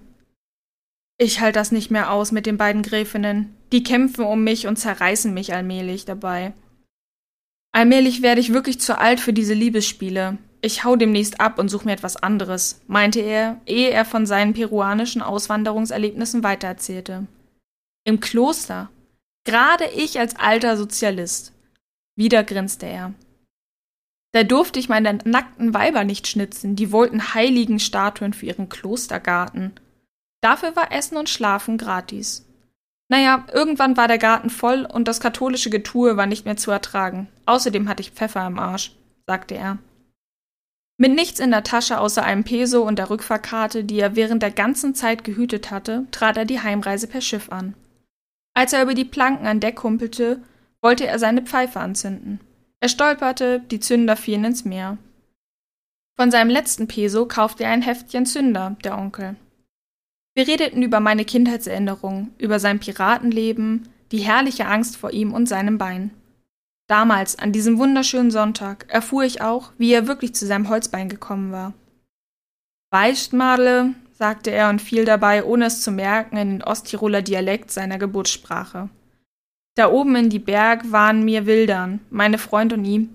[1.18, 3.54] Ich halte das nicht mehr aus mit den beiden Gräfinnen.
[3.72, 6.52] Die kämpfen um mich und zerreißen mich allmählich dabei.
[7.74, 10.38] Allmählich werde ich wirklich zu alt für diese Liebesspiele.
[10.60, 14.54] Ich hau demnächst ab und suche mir etwas anderes, meinte er, ehe er von seinen
[14.54, 17.26] peruanischen Auswanderungserlebnissen weitererzählte.
[18.04, 18.90] Im Kloster.
[19.44, 21.52] Gerade ich als alter Sozialist.
[22.16, 23.12] Wieder grinste er.
[24.30, 29.72] Da durfte ich meine nackten Weiber nicht schnitzen, die wollten heiligen Statuen für ihren Klostergarten.
[30.40, 32.46] Dafür war Essen und Schlafen gratis.
[33.08, 37.28] Naja, irgendwann war der Garten voll und das katholische Getue war nicht mehr zu ertragen.
[37.46, 39.78] Außerdem hatte ich Pfeffer im Arsch, sagte er.
[40.96, 44.52] Mit nichts in der Tasche außer einem Peso und der Rückfahrkarte, die er während der
[44.52, 47.74] ganzen Zeit gehütet hatte, trat er die Heimreise per Schiff an.
[48.54, 50.40] Als er über die Planken an Deck humpelte,
[50.80, 52.40] wollte er seine Pfeife anzünden.
[52.80, 54.98] Er stolperte, die Zünder fielen ins Meer.
[56.16, 59.34] Von seinem letzten Peso kaufte er ein Heftchen Zünder, der Onkel.
[60.34, 65.78] Wir redeten über meine Kindheitserinnerungen, über sein Piratenleben, die herrliche Angst vor ihm und seinem
[65.78, 66.10] Bein.
[66.88, 71.52] Damals, an diesem wunderschönen Sonntag, erfuhr ich auch, wie er wirklich zu seinem Holzbein gekommen
[71.52, 71.72] war.
[72.90, 77.70] Weißt, Madle, sagte er und fiel dabei, ohne es zu merken, in den Osttiroler Dialekt
[77.70, 78.90] seiner Geburtssprache.
[79.76, 83.14] Da oben in die Berg waren mir Wildern, meine Freund und ihm.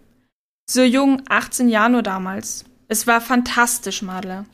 [0.70, 2.66] So jung, 18 Jahre nur damals.
[2.88, 4.46] Es war fantastisch, Madle.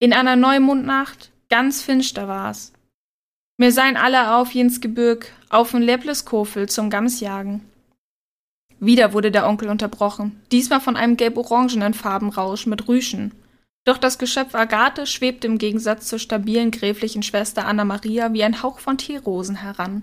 [0.00, 2.72] In einer Neumondnacht, ganz finster war's.
[3.58, 7.64] Mir seien alle auf ins Gebirg, auf den Lebleskofel zum Gamsjagen.
[8.80, 13.32] Wieder wurde der Onkel unterbrochen, diesmal von einem gelb-orangenen Farbenrausch mit Rüschen.
[13.84, 18.62] Doch das Geschöpf Agathe schwebte im Gegensatz zur stabilen gräflichen Schwester Anna Maria wie ein
[18.62, 20.02] Hauch von Teerosen heran.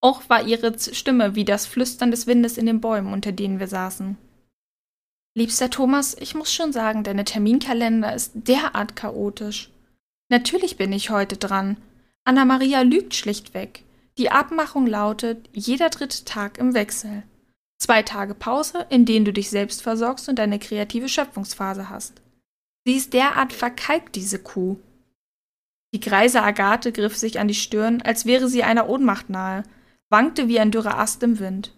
[0.00, 3.68] Auch war ihre Stimme wie das Flüstern des Windes in den Bäumen, unter denen wir
[3.68, 4.16] saßen.
[5.36, 9.70] Liebster Thomas, ich muss schon sagen, deine Terminkalender ist derart chaotisch.
[10.28, 11.76] Natürlich bin ich heute dran.
[12.24, 13.84] Anna Maria lügt schlichtweg.
[14.16, 17.24] Die Abmachung lautet jeder dritte Tag im Wechsel.
[17.78, 22.22] Zwei Tage Pause, in denen du dich selbst versorgst und deine kreative Schöpfungsphase hast.
[22.86, 24.78] Sie ist derart verkalkt, diese Kuh.
[25.92, 29.64] Die greise Agathe griff sich an die Stirn, als wäre sie einer Ohnmacht nahe,
[30.10, 31.74] wankte wie ein dürrer Ast im Wind.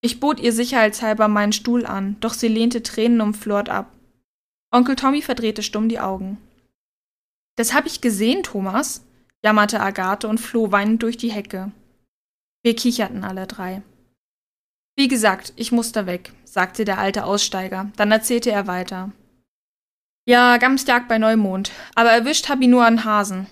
[0.00, 3.92] Ich bot ihr sicherheitshalber meinen Stuhl an, doch sie lehnte tränenumflort ab.
[4.70, 6.38] Onkel Tommy verdrehte stumm die Augen.
[7.58, 9.04] Das hab ich gesehen, Thomas,
[9.42, 11.72] jammerte Agathe und floh weinend durch die Hecke.
[12.62, 13.82] Wir kicherten alle drei.
[14.96, 19.10] Wie gesagt, ich muss da weg, sagte der alte Aussteiger, dann erzählte er weiter.
[20.24, 23.48] Ja, Gamstjagd bei Neumond, aber erwischt hab ich nur einen Hasen.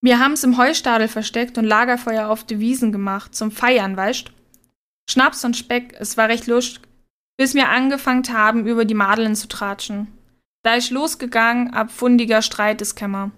[0.00, 4.30] Wir haben's im Heustadel versteckt und Lagerfeuer auf de Wiesen gemacht, zum Feiern, weißt?
[5.10, 6.80] Schnaps und Speck, es war recht lustig,
[7.36, 10.16] bis wir angefangen haben, über die Madeln zu tratschen.
[10.64, 13.32] Da ich losgegangen, ab fundiger Streiteskämmer.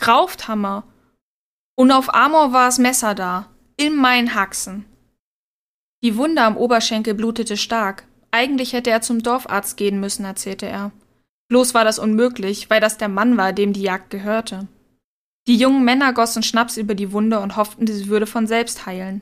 [0.00, 0.82] Graufhammer.
[1.76, 4.84] Und auf Amor war's Messer da, in mein Haxen.
[6.02, 8.04] Die Wunde am Oberschenkel blutete stark.
[8.32, 10.90] Eigentlich hätte er zum Dorfarzt gehen müssen, erzählte er.
[11.48, 14.66] Bloß war das unmöglich, weil das der Mann war, dem die Jagd gehörte.
[15.46, 19.20] Die jungen Männer gossen Schnaps über die Wunde und hofften, sie würde von selbst heilen.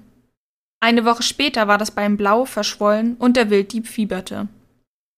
[0.80, 4.48] Eine Woche später war das Bein blau, verschwollen und der Wilddieb fieberte.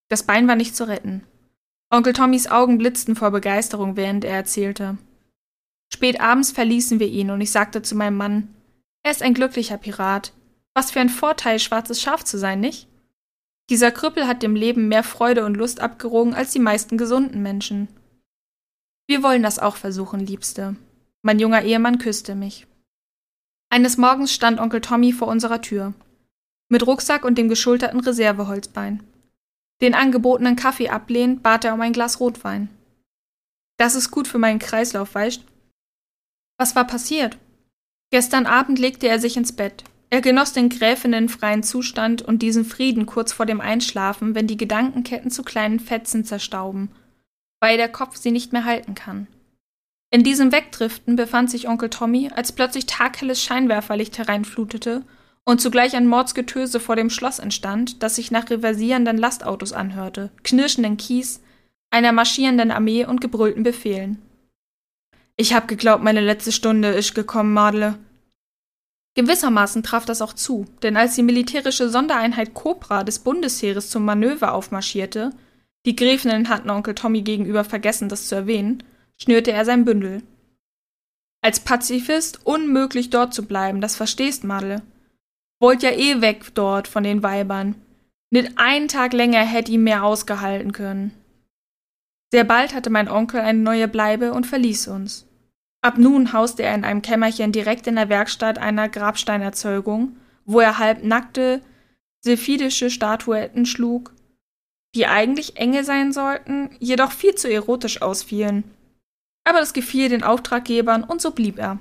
[0.09, 1.23] Das Bein war nicht zu retten.
[1.93, 4.97] Onkel Tommys Augen blitzten vor Begeisterung, während er erzählte.
[5.93, 8.55] Spät abends verließen wir ihn und ich sagte zu meinem Mann,
[9.03, 10.33] er ist ein glücklicher Pirat.
[10.73, 12.87] Was für ein Vorteil, schwarzes Schaf zu sein, nicht?
[13.71, 17.89] Dieser Krüppel hat dem Leben mehr Freude und Lust abgerungen als die meisten gesunden Menschen.
[19.09, 20.77] Wir wollen das auch versuchen, Liebste.
[21.23, 22.69] Mein junger Ehemann küsste mich.
[23.69, 25.93] Eines Morgens stand Onkel Tommy vor unserer Tür.
[26.69, 29.03] Mit Rucksack und dem geschulterten Reserveholzbein.
[29.83, 32.69] Den angebotenen Kaffee ablehnend, bat er um ein Glas Rotwein.
[33.79, 35.43] Das ist gut für meinen Kreislauf, weißt?
[36.59, 37.39] Was war passiert?
[38.11, 39.85] Gestern Abend legte er sich ins Bett.
[40.11, 44.57] Er genoss den Gräfinnen freien Zustand und diesen Frieden kurz vor dem Einschlafen, wenn die
[44.57, 46.91] Gedankenketten zu kleinen Fetzen zerstauben,
[47.61, 49.29] weil der Kopf sie nicht mehr halten kann.
[50.11, 55.05] In diesem Wegdriften befand sich Onkel Tommy, als plötzlich taghelles Scheinwerferlicht hereinflutete
[55.45, 60.97] und zugleich ein Mordsgetöse vor dem Schloss entstand, das sich nach reversierenden Lastautos anhörte, knirschenden
[60.97, 61.41] Kies,
[61.91, 64.23] einer marschierenden Armee und gebrüllten Befehlen.
[65.37, 67.99] Ich hab geglaubt, meine letzte Stunde ist gekommen, Madle.
[69.15, 74.53] Gewissermaßen traf das auch zu, denn als die militärische Sondereinheit Cobra des Bundesheeres zum Manöver
[74.55, 75.31] aufmarschierte,
[75.87, 78.83] die Gräfinnen hatten Onkel Tommy gegenüber vergessen, das zu erwähnen,
[79.17, 80.23] schnürte er sein Bündel.
[81.43, 84.83] Als Pazifist unmöglich dort zu bleiben, das verstehst, Madle.
[85.61, 87.75] Wollt ja eh weg dort von den Weibern.
[88.31, 91.13] Nicht einen Tag länger hätte ihm mehr ausgehalten können.
[92.33, 95.27] Sehr bald hatte mein Onkel eine neue Bleibe und verließ uns.
[95.83, 100.79] Ab nun hauste er in einem Kämmerchen direkt in der Werkstatt einer Grabsteinerzeugung, wo er
[100.79, 101.61] halb nackte,
[102.21, 104.15] sephidische Statuetten schlug,
[104.95, 108.65] die eigentlich enge sein sollten, jedoch viel zu erotisch ausfielen.
[109.45, 111.79] Aber das gefiel den Auftraggebern und so blieb er.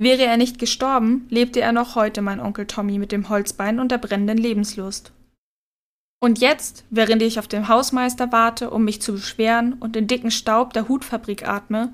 [0.00, 3.92] Wäre er nicht gestorben, lebte er noch heute, mein Onkel Tommy, mit dem Holzbein und
[3.92, 5.12] der brennenden Lebenslust.
[6.22, 10.30] Und jetzt, während ich auf den Hausmeister warte, um mich zu beschweren und den dicken
[10.30, 11.92] Staub der Hutfabrik atme,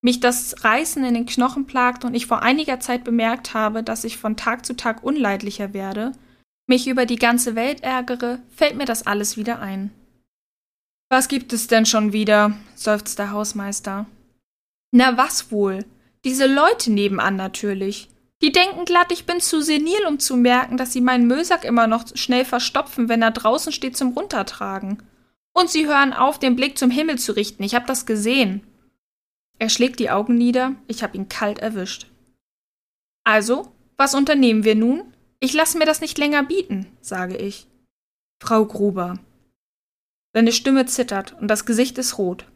[0.00, 4.04] mich das Reißen in den Knochen plagt und ich vor einiger Zeit bemerkt habe, dass
[4.04, 6.12] ich von Tag zu Tag unleidlicher werde,
[6.68, 9.90] mich über die ganze Welt ärgere, fällt mir das alles wieder ein.
[11.08, 12.56] Was gibt es denn schon wieder?
[12.76, 14.06] seufzt der Hausmeister.
[14.92, 15.84] Na was wohl?
[16.24, 18.08] Diese Leute nebenan natürlich.
[18.42, 21.86] Die denken glatt, ich bin zu senil, um zu merken, dass sie meinen Müllsack immer
[21.86, 25.02] noch schnell verstopfen, wenn er draußen steht zum Runtertragen.
[25.52, 27.62] Und sie hören auf, den Blick zum Himmel zu richten.
[27.62, 28.62] Ich hab das gesehen.
[29.58, 32.06] Er schlägt die Augen nieder, ich hab ihn kalt erwischt.
[33.24, 35.14] Also, was unternehmen wir nun?
[35.38, 37.66] Ich lasse mir das nicht länger bieten, sage ich.
[38.42, 39.18] Frau Gruber.
[40.32, 42.46] Seine Stimme zittert und das Gesicht ist rot.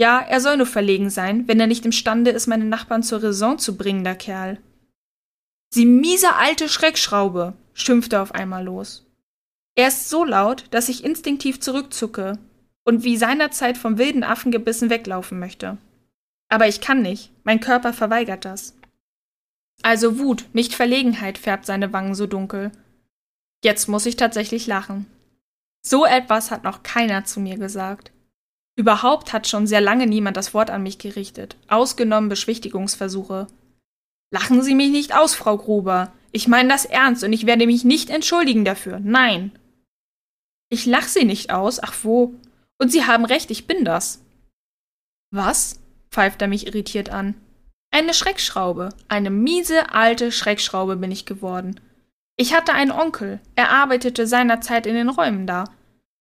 [0.00, 3.58] Ja, er soll nur verlegen sein, wenn er nicht imstande ist, meine Nachbarn zur Raison
[3.58, 4.56] zu bringen, der Kerl.
[5.68, 9.04] Sie miese alte Schreckschraube, schimpft er auf einmal los.
[9.74, 12.38] Er ist so laut, dass ich instinktiv zurückzucke
[12.82, 15.76] und wie seinerzeit vom wilden Affen gebissen weglaufen möchte.
[16.48, 18.74] Aber ich kann nicht, mein Körper verweigert das.
[19.82, 22.72] Also Wut, nicht Verlegenheit färbt seine Wangen so dunkel.
[23.62, 25.04] Jetzt muss ich tatsächlich lachen.
[25.82, 28.12] So etwas hat noch keiner zu mir gesagt.
[28.80, 33.46] Überhaupt hat schon sehr lange niemand das Wort an mich gerichtet, ausgenommen Beschwichtigungsversuche.
[34.32, 36.14] Lachen Sie mich nicht aus, Frau Gruber.
[36.32, 38.98] Ich meine das ernst und ich werde mich nicht entschuldigen dafür.
[38.98, 39.52] Nein.
[40.70, 42.32] Ich lach Sie nicht aus, ach wo.
[42.78, 44.22] Und Sie haben recht, ich bin das.
[45.30, 45.78] Was?
[46.10, 47.34] pfeift er mich irritiert an.
[47.90, 51.78] Eine Schreckschraube, eine miese alte Schreckschraube bin ich geworden.
[52.38, 55.64] Ich hatte einen Onkel, er arbeitete seinerzeit in den Räumen da.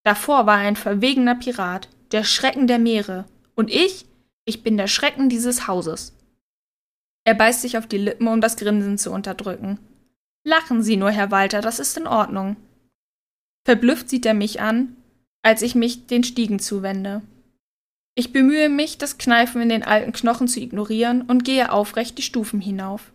[0.03, 3.25] Davor war er ein verwegener Pirat, der Schrecken der Meere.
[3.55, 4.05] Und ich?
[4.45, 6.13] Ich bin der Schrecken dieses Hauses.
[7.23, 9.79] Er beißt sich auf die Lippen, um das Grinsen zu unterdrücken.
[10.43, 12.55] Lachen Sie nur, Herr Walter, das ist in Ordnung.
[13.65, 14.95] Verblüfft sieht er mich an,
[15.43, 17.21] als ich mich den Stiegen zuwende.
[18.15, 22.23] Ich bemühe mich, das Kneifen in den alten Knochen zu ignorieren und gehe aufrecht die
[22.23, 23.11] Stufen hinauf.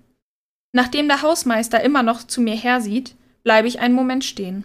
[0.72, 4.64] Nachdem der Hausmeister immer noch zu mir hersieht, bleibe ich einen Moment stehen.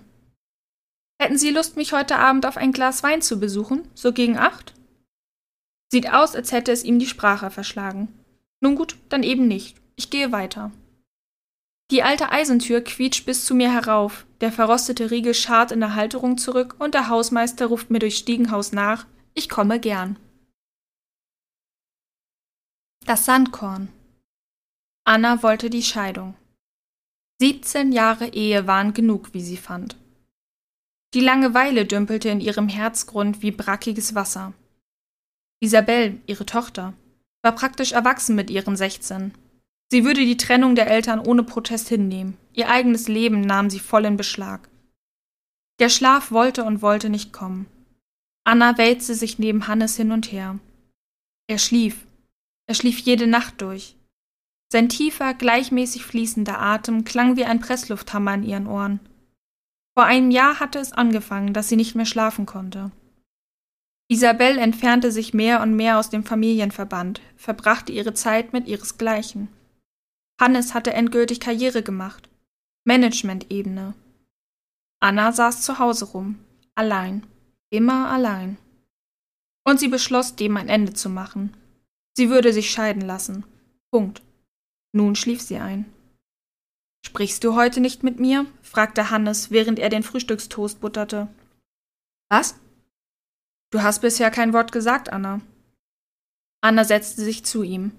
[1.21, 4.73] Hätten Sie Lust, mich heute Abend auf ein Glas Wein zu besuchen, so gegen acht?
[5.91, 8.07] Sieht aus, als hätte es ihm die Sprache verschlagen.
[8.61, 9.77] Nun gut, dann eben nicht.
[9.95, 10.71] Ich gehe weiter.
[11.91, 16.37] Die alte Eisentür quietscht bis zu mir herauf, der verrostete Riegel scharrt in der Halterung
[16.37, 20.17] zurück und der Hausmeister ruft mir durchs Stiegenhaus nach, ich komme gern.
[23.05, 23.89] Das Sandkorn.
[25.03, 26.35] Anna wollte die Scheidung.
[27.41, 29.97] 17 Jahre Ehe waren genug, wie sie fand.
[31.15, 34.53] Die Langeweile dümpelte in ihrem Herzgrund wie brackiges Wasser.
[35.59, 36.93] Isabel, ihre Tochter,
[37.41, 39.33] war praktisch erwachsen mit ihren 16.
[39.91, 42.37] Sie würde die Trennung der Eltern ohne Protest hinnehmen.
[42.53, 44.69] Ihr eigenes Leben nahm sie voll in Beschlag.
[45.79, 47.65] Der Schlaf wollte und wollte nicht kommen.
[48.43, 50.59] Anna wälzte sich neben Hannes hin und her.
[51.47, 52.05] Er schlief.
[52.67, 53.95] Er schlief jede Nacht durch.
[54.71, 58.99] Sein tiefer, gleichmäßig fließender Atem klang wie ein Presslufthammer in ihren Ohren.
[59.99, 62.89] Vor einem Jahr hatte es angefangen, dass sie nicht mehr schlafen konnte.
[64.07, 69.49] Isabel entfernte sich mehr und mehr aus dem Familienverband, verbrachte ihre Zeit mit ihresgleichen.
[70.39, 72.29] Hannes hatte endgültig Karriere gemacht.
[72.85, 73.93] Management-Ebene.
[75.01, 76.39] Anna saß zu Hause rum,
[76.75, 77.27] allein,
[77.69, 78.57] immer allein.
[79.67, 81.57] Und sie beschloss, dem ein Ende zu machen.
[82.15, 83.43] Sie würde sich scheiden lassen.
[83.91, 84.21] Punkt.
[84.93, 85.91] Nun schlief sie ein.
[87.05, 88.45] Sprichst du heute nicht mit mir?
[88.61, 91.27] fragte Hannes, während er den Frühstückstoast butterte.
[92.29, 92.55] Was?
[93.71, 95.41] Du hast bisher kein Wort gesagt, Anna.
[96.61, 97.91] Anna setzte sich zu ihm.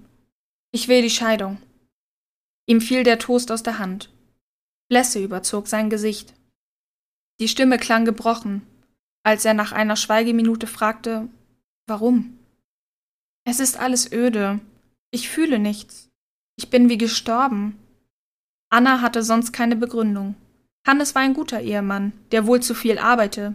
[0.71, 1.61] Ich will die Scheidung.
[2.67, 4.09] Ihm fiel der Toast aus der Hand.
[4.89, 6.33] Blässe überzog sein Gesicht.
[7.39, 8.61] Die Stimme klang gebrochen,
[9.23, 11.27] als er nach einer Schweigeminute fragte,
[11.87, 12.37] warum?
[13.43, 14.59] Es ist alles öde.
[15.09, 16.09] Ich fühle nichts.
[16.55, 17.77] Ich bin wie gestorben.
[18.71, 20.35] Anna hatte sonst keine Begründung.
[20.87, 23.53] Hannes war ein guter Ehemann, der wohl zu viel arbeite,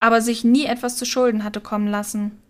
[0.00, 2.42] aber sich nie etwas zu Schulden hatte kommen lassen.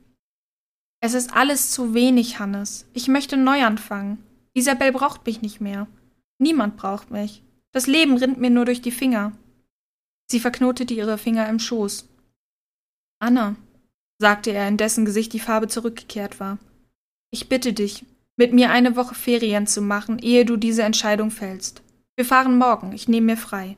[1.01, 2.87] Es ist alles zu wenig, Hannes.
[2.93, 4.25] Ich möchte neu anfangen.
[4.55, 5.87] Isabel braucht mich nicht mehr.
[6.39, 7.43] Niemand braucht mich.
[7.73, 9.33] Das Leben rinnt mir nur durch die Finger.
[10.31, 12.09] Sie verknotete ihre Finger im Schoß.
[13.21, 13.57] Anna,
[14.19, 16.59] sagte er, in dessen Gesicht die Farbe zurückgekehrt war.
[17.31, 18.05] Ich bitte dich,
[18.39, 21.83] mit mir eine Woche Ferien zu machen, ehe du diese Entscheidung fällst.
[22.17, 23.77] Wir fahren morgen, ich nehme mir frei.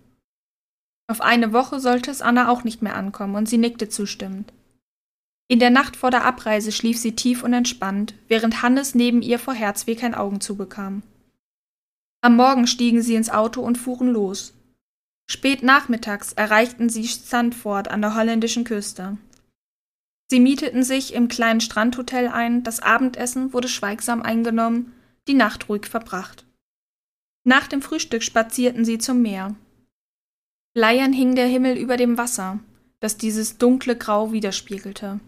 [1.08, 4.52] Auf eine Woche sollte es Anna auch nicht mehr ankommen, und sie nickte zustimmend.
[5.48, 9.38] In der Nacht vor der Abreise schlief sie tief und entspannt, während Hannes neben ihr
[9.38, 11.02] vor Herzweh kein Augen zubekam.
[12.20, 14.52] Am Morgen stiegen sie ins Auto und fuhren los.
[15.28, 19.16] Spät nachmittags erreichten sie Sandford an der holländischen Küste.
[20.30, 24.92] Sie mieteten sich im kleinen Strandhotel ein, das Abendessen wurde schweigsam eingenommen,
[25.26, 26.46] die Nacht ruhig verbracht.
[27.42, 29.56] Nach dem Frühstück spazierten sie zum Meer.
[30.72, 32.60] Bleiern hing der Himmel über dem Wasser,
[33.00, 35.18] das dieses dunkle Grau widerspiegelte.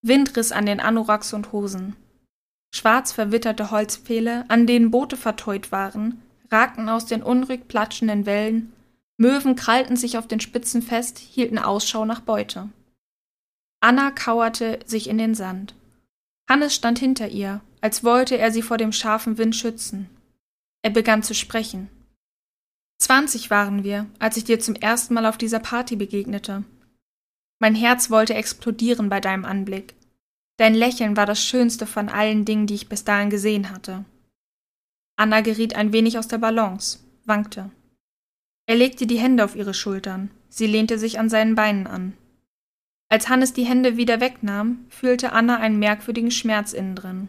[0.00, 1.94] Wind riss an den Anoraks und Hosen.
[2.74, 8.72] Schwarz verwitterte Holzpfähle, an denen Boote verteut waren, ragten aus den unruhig platschenden Wellen,
[9.18, 12.70] Möwen krallten sich auf den Spitzen fest, hielten Ausschau nach Beute.
[13.80, 15.74] Anna kauerte sich in den Sand.
[16.48, 20.08] Hannes stand hinter ihr, als wollte er sie vor dem scharfen Wind schützen.
[20.82, 21.88] Er begann zu sprechen.
[22.98, 26.64] Zwanzig waren wir, als ich dir zum ersten Mal auf dieser Party begegnete.
[27.58, 29.94] Mein Herz wollte explodieren bei deinem Anblick.
[30.56, 34.04] Dein Lächeln war das schönste von allen Dingen, die ich bis dahin gesehen hatte.
[35.16, 37.70] Anna geriet ein wenig aus der Balance, wankte.
[38.66, 42.14] Er legte die Hände auf ihre Schultern, sie lehnte sich an seinen Beinen an.
[43.08, 47.28] Als Hannes die Hände wieder wegnahm, fühlte Anna einen merkwürdigen Schmerz innen drin.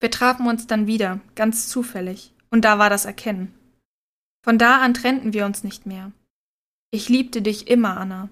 [0.00, 3.52] Wir trafen uns dann wieder, ganz zufällig, und da war das Erkennen.
[4.44, 6.12] Von da an trennten wir uns nicht mehr.
[6.92, 8.28] Ich liebte dich immer, Anna.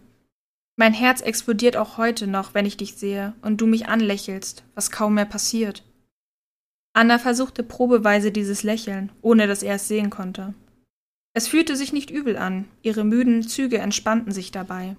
[0.77, 4.90] Mein Herz explodiert auch heute noch, wenn ich dich sehe und du mich anlächelst, was
[4.90, 5.83] kaum mehr passiert.
[6.93, 10.55] Anna versuchte probeweise dieses Lächeln, ohne dass er es sehen konnte.
[11.33, 14.97] Es fühlte sich nicht übel an, ihre müden Züge entspannten sich dabei.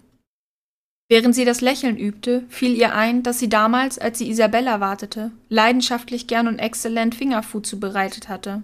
[1.08, 5.32] Während sie das Lächeln übte, fiel ihr ein, dass sie damals, als sie Isabella wartete,
[5.50, 8.64] leidenschaftlich gern und exzellent Fingerfood zubereitet hatte.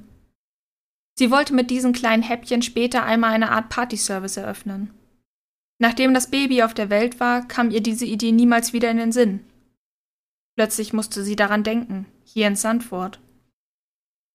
[1.16, 4.92] Sie wollte mit diesen kleinen Häppchen später einmal eine Art Partyservice eröffnen.
[5.78, 9.12] Nachdem das Baby auf der Welt war, kam ihr diese Idee niemals wieder in den
[9.12, 9.42] Sinn.
[10.56, 13.20] Plötzlich musste sie daran denken, hier in Sandford.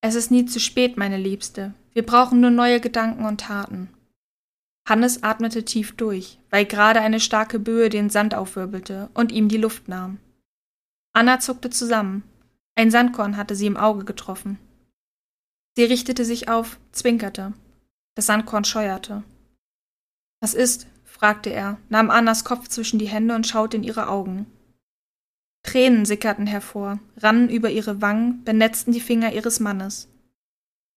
[0.01, 1.75] Es ist nie zu spät, meine Liebste.
[1.93, 3.89] Wir brauchen nur neue Gedanken und Taten.
[4.87, 9.57] Hannes atmete tief durch, weil gerade eine starke Böe den Sand aufwirbelte und ihm die
[9.57, 10.19] Luft nahm.
[11.13, 12.23] Anna zuckte zusammen.
[12.77, 14.59] Ein Sandkorn hatte sie im Auge getroffen.
[15.77, 17.53] Sie richtete sich auf, zwinkerte.
[18.15, 19.25] Das Sandkorn scheuerte.
[20.41, 20.87] Was ist?
[21.05, 24.47] fragte er, nahm Annas Kopf zwischen die Hände und schaute in ihre Augen.
[25.63, 30.09] Tränen sickerten hervor, rannen über ihre Wangen, benetzten die Finger ihres Mannes.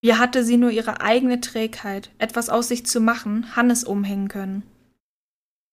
[0.02, 4.64] Wie hatte sie nur ihre eigene Trägheit, etwas aus sich zu machen, Hannes umhängen können?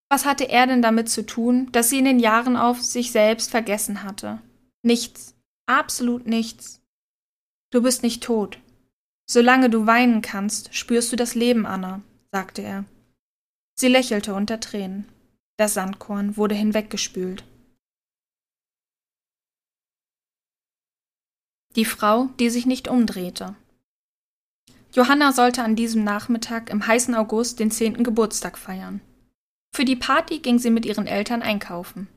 [0.09, 3.51] Was hatte er denn damit zu tun, dass sie in den Jahren auf sich selbst
[3.51, 4.41] vergessen hatte?
[4.83, 5.35] Nichts,
[5.67, 6.81] absolut nichts.
[7.73, 8.59] Du bist nicht tot.
[9.29, 12.85] Solange du weinen kannst, spürst du das Leben, Anna, sagte er.
[13.75, 15.09] Sie lächelte unter Tränen.
[15.57, 17.45] Das Sandkorn wurde hinweggespült.
[21.75, 23.57] Die Frau, die sich nicht umdrehte.
[24.97, 29.03] Johanna sollte an diesem Nachmittag im heißen August den zehnten Geburtstag feiern.
[29.75, 32.09] Für die Party ging sie mit ihren Eltern einkaufen.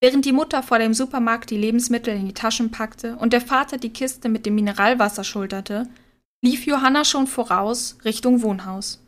[0.00, 3.78] Während die Mutter vor dem Supermarkt die Lebensmittel in die Taschen packte und der Vater
[3.78, 5.88] die Kiste mit dem Mineralwasser schulterte,
[6.42, 9.00] lief Johanna schon voraus Richtung Wohnhaus.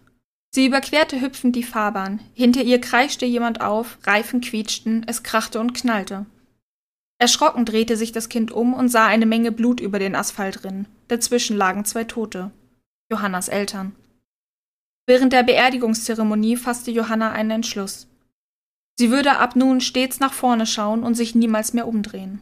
[0.55, 5.75] Sie überquerte hüpfend die Fahrbahn, hinter ihr kreischte jemand auf, Reifen quietschten, es krachte und
[5.75, 6.25] knallte.
[7.19, 10.87] Erschrocken drehte sich das Kind um und sah eine Menge Blut über den Asphalt rinnen,
[11.09, 12.53] dazwischen lagen zwei Tote.
[13.11, 13.95] Johannas Eltern.
[15.07, 18.09] Während der Beerdigungszeremonie fasste Johanna einen Entschluss.
[18.99, 22.41] Sie würde ab nun stets nach vorne schauen und sich niemals mehr umdrehen.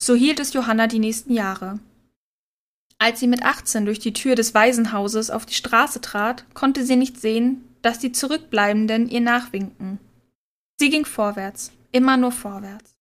[0.00, 1.80] So hielt es Johanna die nächsten Jahre.
[2.98, 6.96] Als sie mit 18 durch die Tür des Waisenhauses auf die Straße trat, konnte sie
[6.96, 9.98] nicht sehen, dass die Zurückbleibenden ihr nachwinkten.
[10.78, 12.94] Sie ging vorwärts, immer nur vorwärts.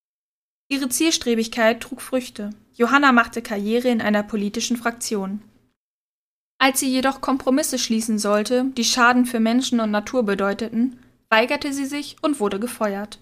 [0.67, 2.49] Ihre Zielstrebigkeit trug Früchte.
[2.73, 5.41] Johanna machte Karriere in einer politischen Fraktion.
[6.57, 10.99] Als sie jedoch Kompromisse schließen sollte, die Schaden für Menschen und Natur bedeuteten,
[11.29, 13.19] weigerte sie sich und wurde gefeuert.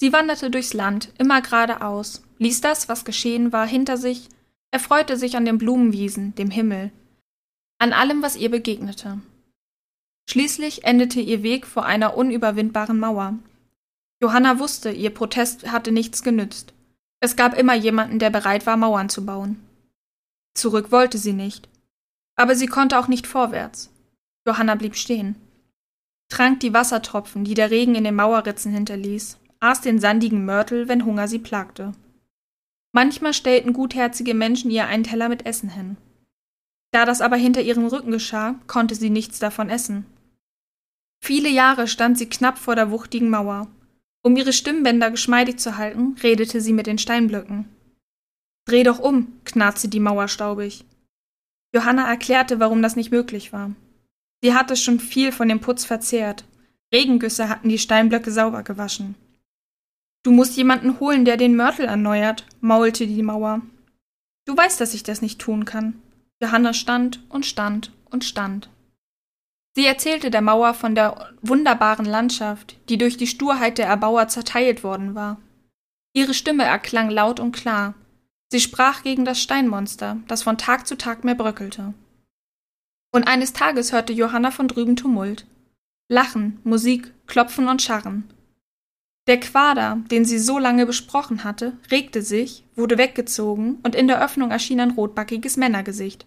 [0.00, 4.28] Sie wanderte durchs Land, immer geradeaus, ließ das, was geschehen war, hinter sich,
[4.70, 6.90] erfreute sich an den Blumenwiesen, dem Himmel,
[7.78, 9.20] an allem, was ihr begegnete.
[10.28, 13.38] Schließlich endete ihr Weg vor einer unüberwindbaren Mauer.
[14.20, 16.72] Johanna wusste, ihr Protest hatte nichts genützt.
[17.20, 19.60] Es gab immer jemanden, der bereit war, Mauern zu bauen.
[20.54, 21.68] Zurück wollte sie nicht.
[22.36, 23.90] Aber sie konnte auch nicht vorwärts.
[24.46, 25.36] Johanna blieb stehen,
[26.28, 31.04] trank die Wassertropfen, die der Regen in den Mauerritzen hinterließ, aß den sandigen Mörtel, wenn
[31.04, 31.92] Hunger sie plagte.
[32.92, 35.96] Manchmal stellten gutherzige Menschen ihr einen Teller mit Essen hin.
[36.90, 40.04] Da das aber hinter ihrem Rücken geschah, konnte sie nichts davon essen.
[41.24, 43.68] Viele Jahre stand sie knapp vor der wuchtigen Mauer.
[44.22, 47.68] Um ihre Stimmbänder geschmeidig zu halten, redete sie mit den Steinblöcken.
[48.66, 50.84] Dreh doch um, knarzte die Mauer staubig.
[51.74, 53.70] Johanna erklärte, warum das nicht möglich war.
[54.42, 56.44] Sie hatte schon viel von dem Putz verzehrt.
[56.92, 59.14] Regengüsse hatten die Steinblöcke sauber gewaschen.
[60.22, 63.62] Du musst jemanden holen, der den Mörtel erneuert, maulte die Mauer.
[64.44, 66.00] Du weißt, dass ich das nicht tun kann.
[66.40, 68.68] Johanna stand und stand und stand.
[69.74, 74.84] Sie erzählte der Mauer von der wunderbaren Landschaft, die durch die Sturheit der Erbauer zerteilt
[74.84, 75.40] worden war.
[76.12, 77.94] Ihre Stimme erklang laut und klar.
[78.52, 81.94] Sie sprach gegen das Steinmonster, das von Tag zu Tag mehr bröckelte.
[83.10, 85.46] Und eines Tages hörte Johanna von drüben Tumult.
[86.10, 88.30] Lachen, Musik, Klopfen und Scharren.
[89.26, 94.22] Der Quader, den sie so lange besprochen hatte, regte sich, wurde weggezogen, und in der
[94.22, 96.26] Öffnung erschien ein rotbackiges Männergesicht.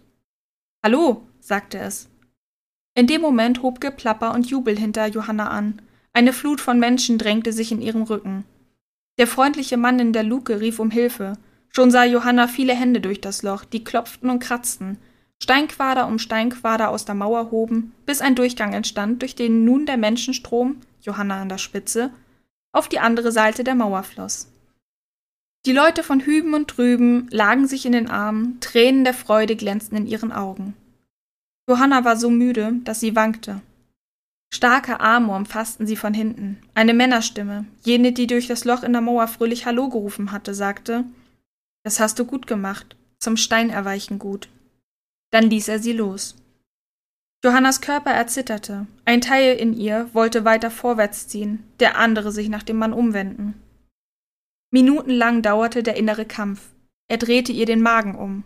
[0.84, 2.08] Hallo, sagte es.
[2.96, 5.80] In dem Moment hob Geplapper und Jubel hinter Johanna an.
[6.12, 8.44] Eine Flut von Menschen drängte sich in ihrem Rücken.
[9.16, 11.38] Der freundliche Mann in der Luke rief um Hilfe.
[11.76, 14.96] Schon sah Johanna viele Hände durch das Loch, die klopften und kratzten.
[15.42, 19.98] Steinquader um Steinquader aus der Mauer hoben, bis ein Durchgang entstand, durch den nun der
[19.98, 22.08] Menschenstrom, Johanna an der Spitze,
[22.72, 24.50] auf die andere Seite der Mauer floss.
[25.66, 29.98] Die Leute von hüben und drüben lagen sich in den Armen, Tränen der Freude glänzten
[29.98, 30.72] in ihren Augen.
[31.68, 33.60] Johanna war so müde, dass sie wankte.
[34.50, 36.56] Starke Arme umfassten sie von hinten.
[36.72, 41.04] Eine Männerstimme, jene, die durch das Loch in der Mauer fröhlich Hallo gerufen hatte, sagte
[41.86, 44.48] Das hast du gut gemacht, zum Stein erweichen gut.
[45.30, 46.34] Dann ließ er sie los.
[47.44, 48.88] Johannas Körper erzitterte.
[49.04, 53.54] Ein Teil in ihr wollte weiter vorwärts ziehen, der andere sich nach dem Mann umwenden.
[54.72, 56.70] Minutenlang dauerte der innere Kampf.
[57.06, 58.42] Er drehte ihr den Magen um.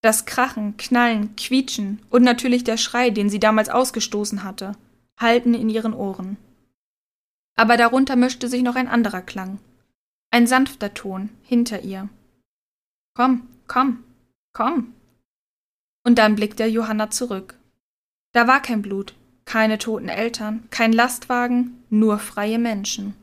[0.00, 4.72] Das Krachen, Knallen, Quietschen und natürlich der Schrei, den sie damals ausgestoßen hatte,
[5.20, 6.38] hallten in ihren Ohren.
[7.56, 9.58] Aber darunter mischte sich noch ein anderer Klang.
[10.30, 12.08] Ein sanfter Ton hinter ihr.
[13.18, 14.04] Komm, komm,
[14.52, 14.94] komm.
[16.04, 17.58] Und dann blickte Johanna zurück.
[18.30, 19.12] Da war kein Blut,
[19.44, 23.14] keine toten Eltern, kein Lastwagen, nur freie Menschen.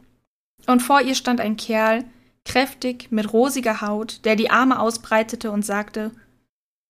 [0.68, 2.04] Und vor ihr stand ein Kerl,
[2.44, 6.12] kräftig, mit rosiger Haut, der die Arme ausbreitete und sagte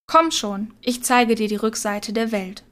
[0.07, 2.63] Komm schon, ich zeige dir die Rückseite der Welt.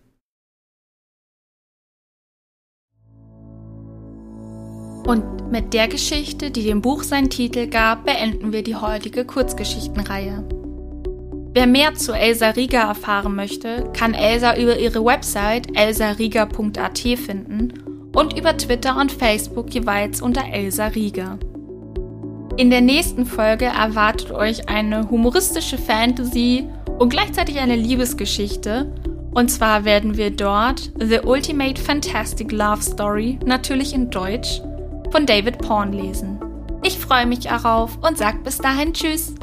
[5.05, 10.43] Und mit der Geschichte, die dem Buch seinen Titel gab, beenden wir die heutige Kurzgeschichtenreihe.
[11.53, 17.73] Wer mehr zu Elsa Rieger erfahren möchte, kann Elsa über ihre Website elsarieger.at finden
[18.15, 21.37] und über Twitter und Facebook jeweils unter Elsa Rieger.
[22.57, 28.91] In der nächsten Folge erwartet euch eine humoristische Fantasy und gleichzeitig eine Liebesgeschichte.
[29.33, 34.61] Und zwar werden wir dort The Ultimate Fantastic Love Story, natürlich in Deutsch,
[35.13, 36.39] von David Porn lesen.
[36.81, 39.35] Ich freue mich darauf und sag bis dahin Tschüss.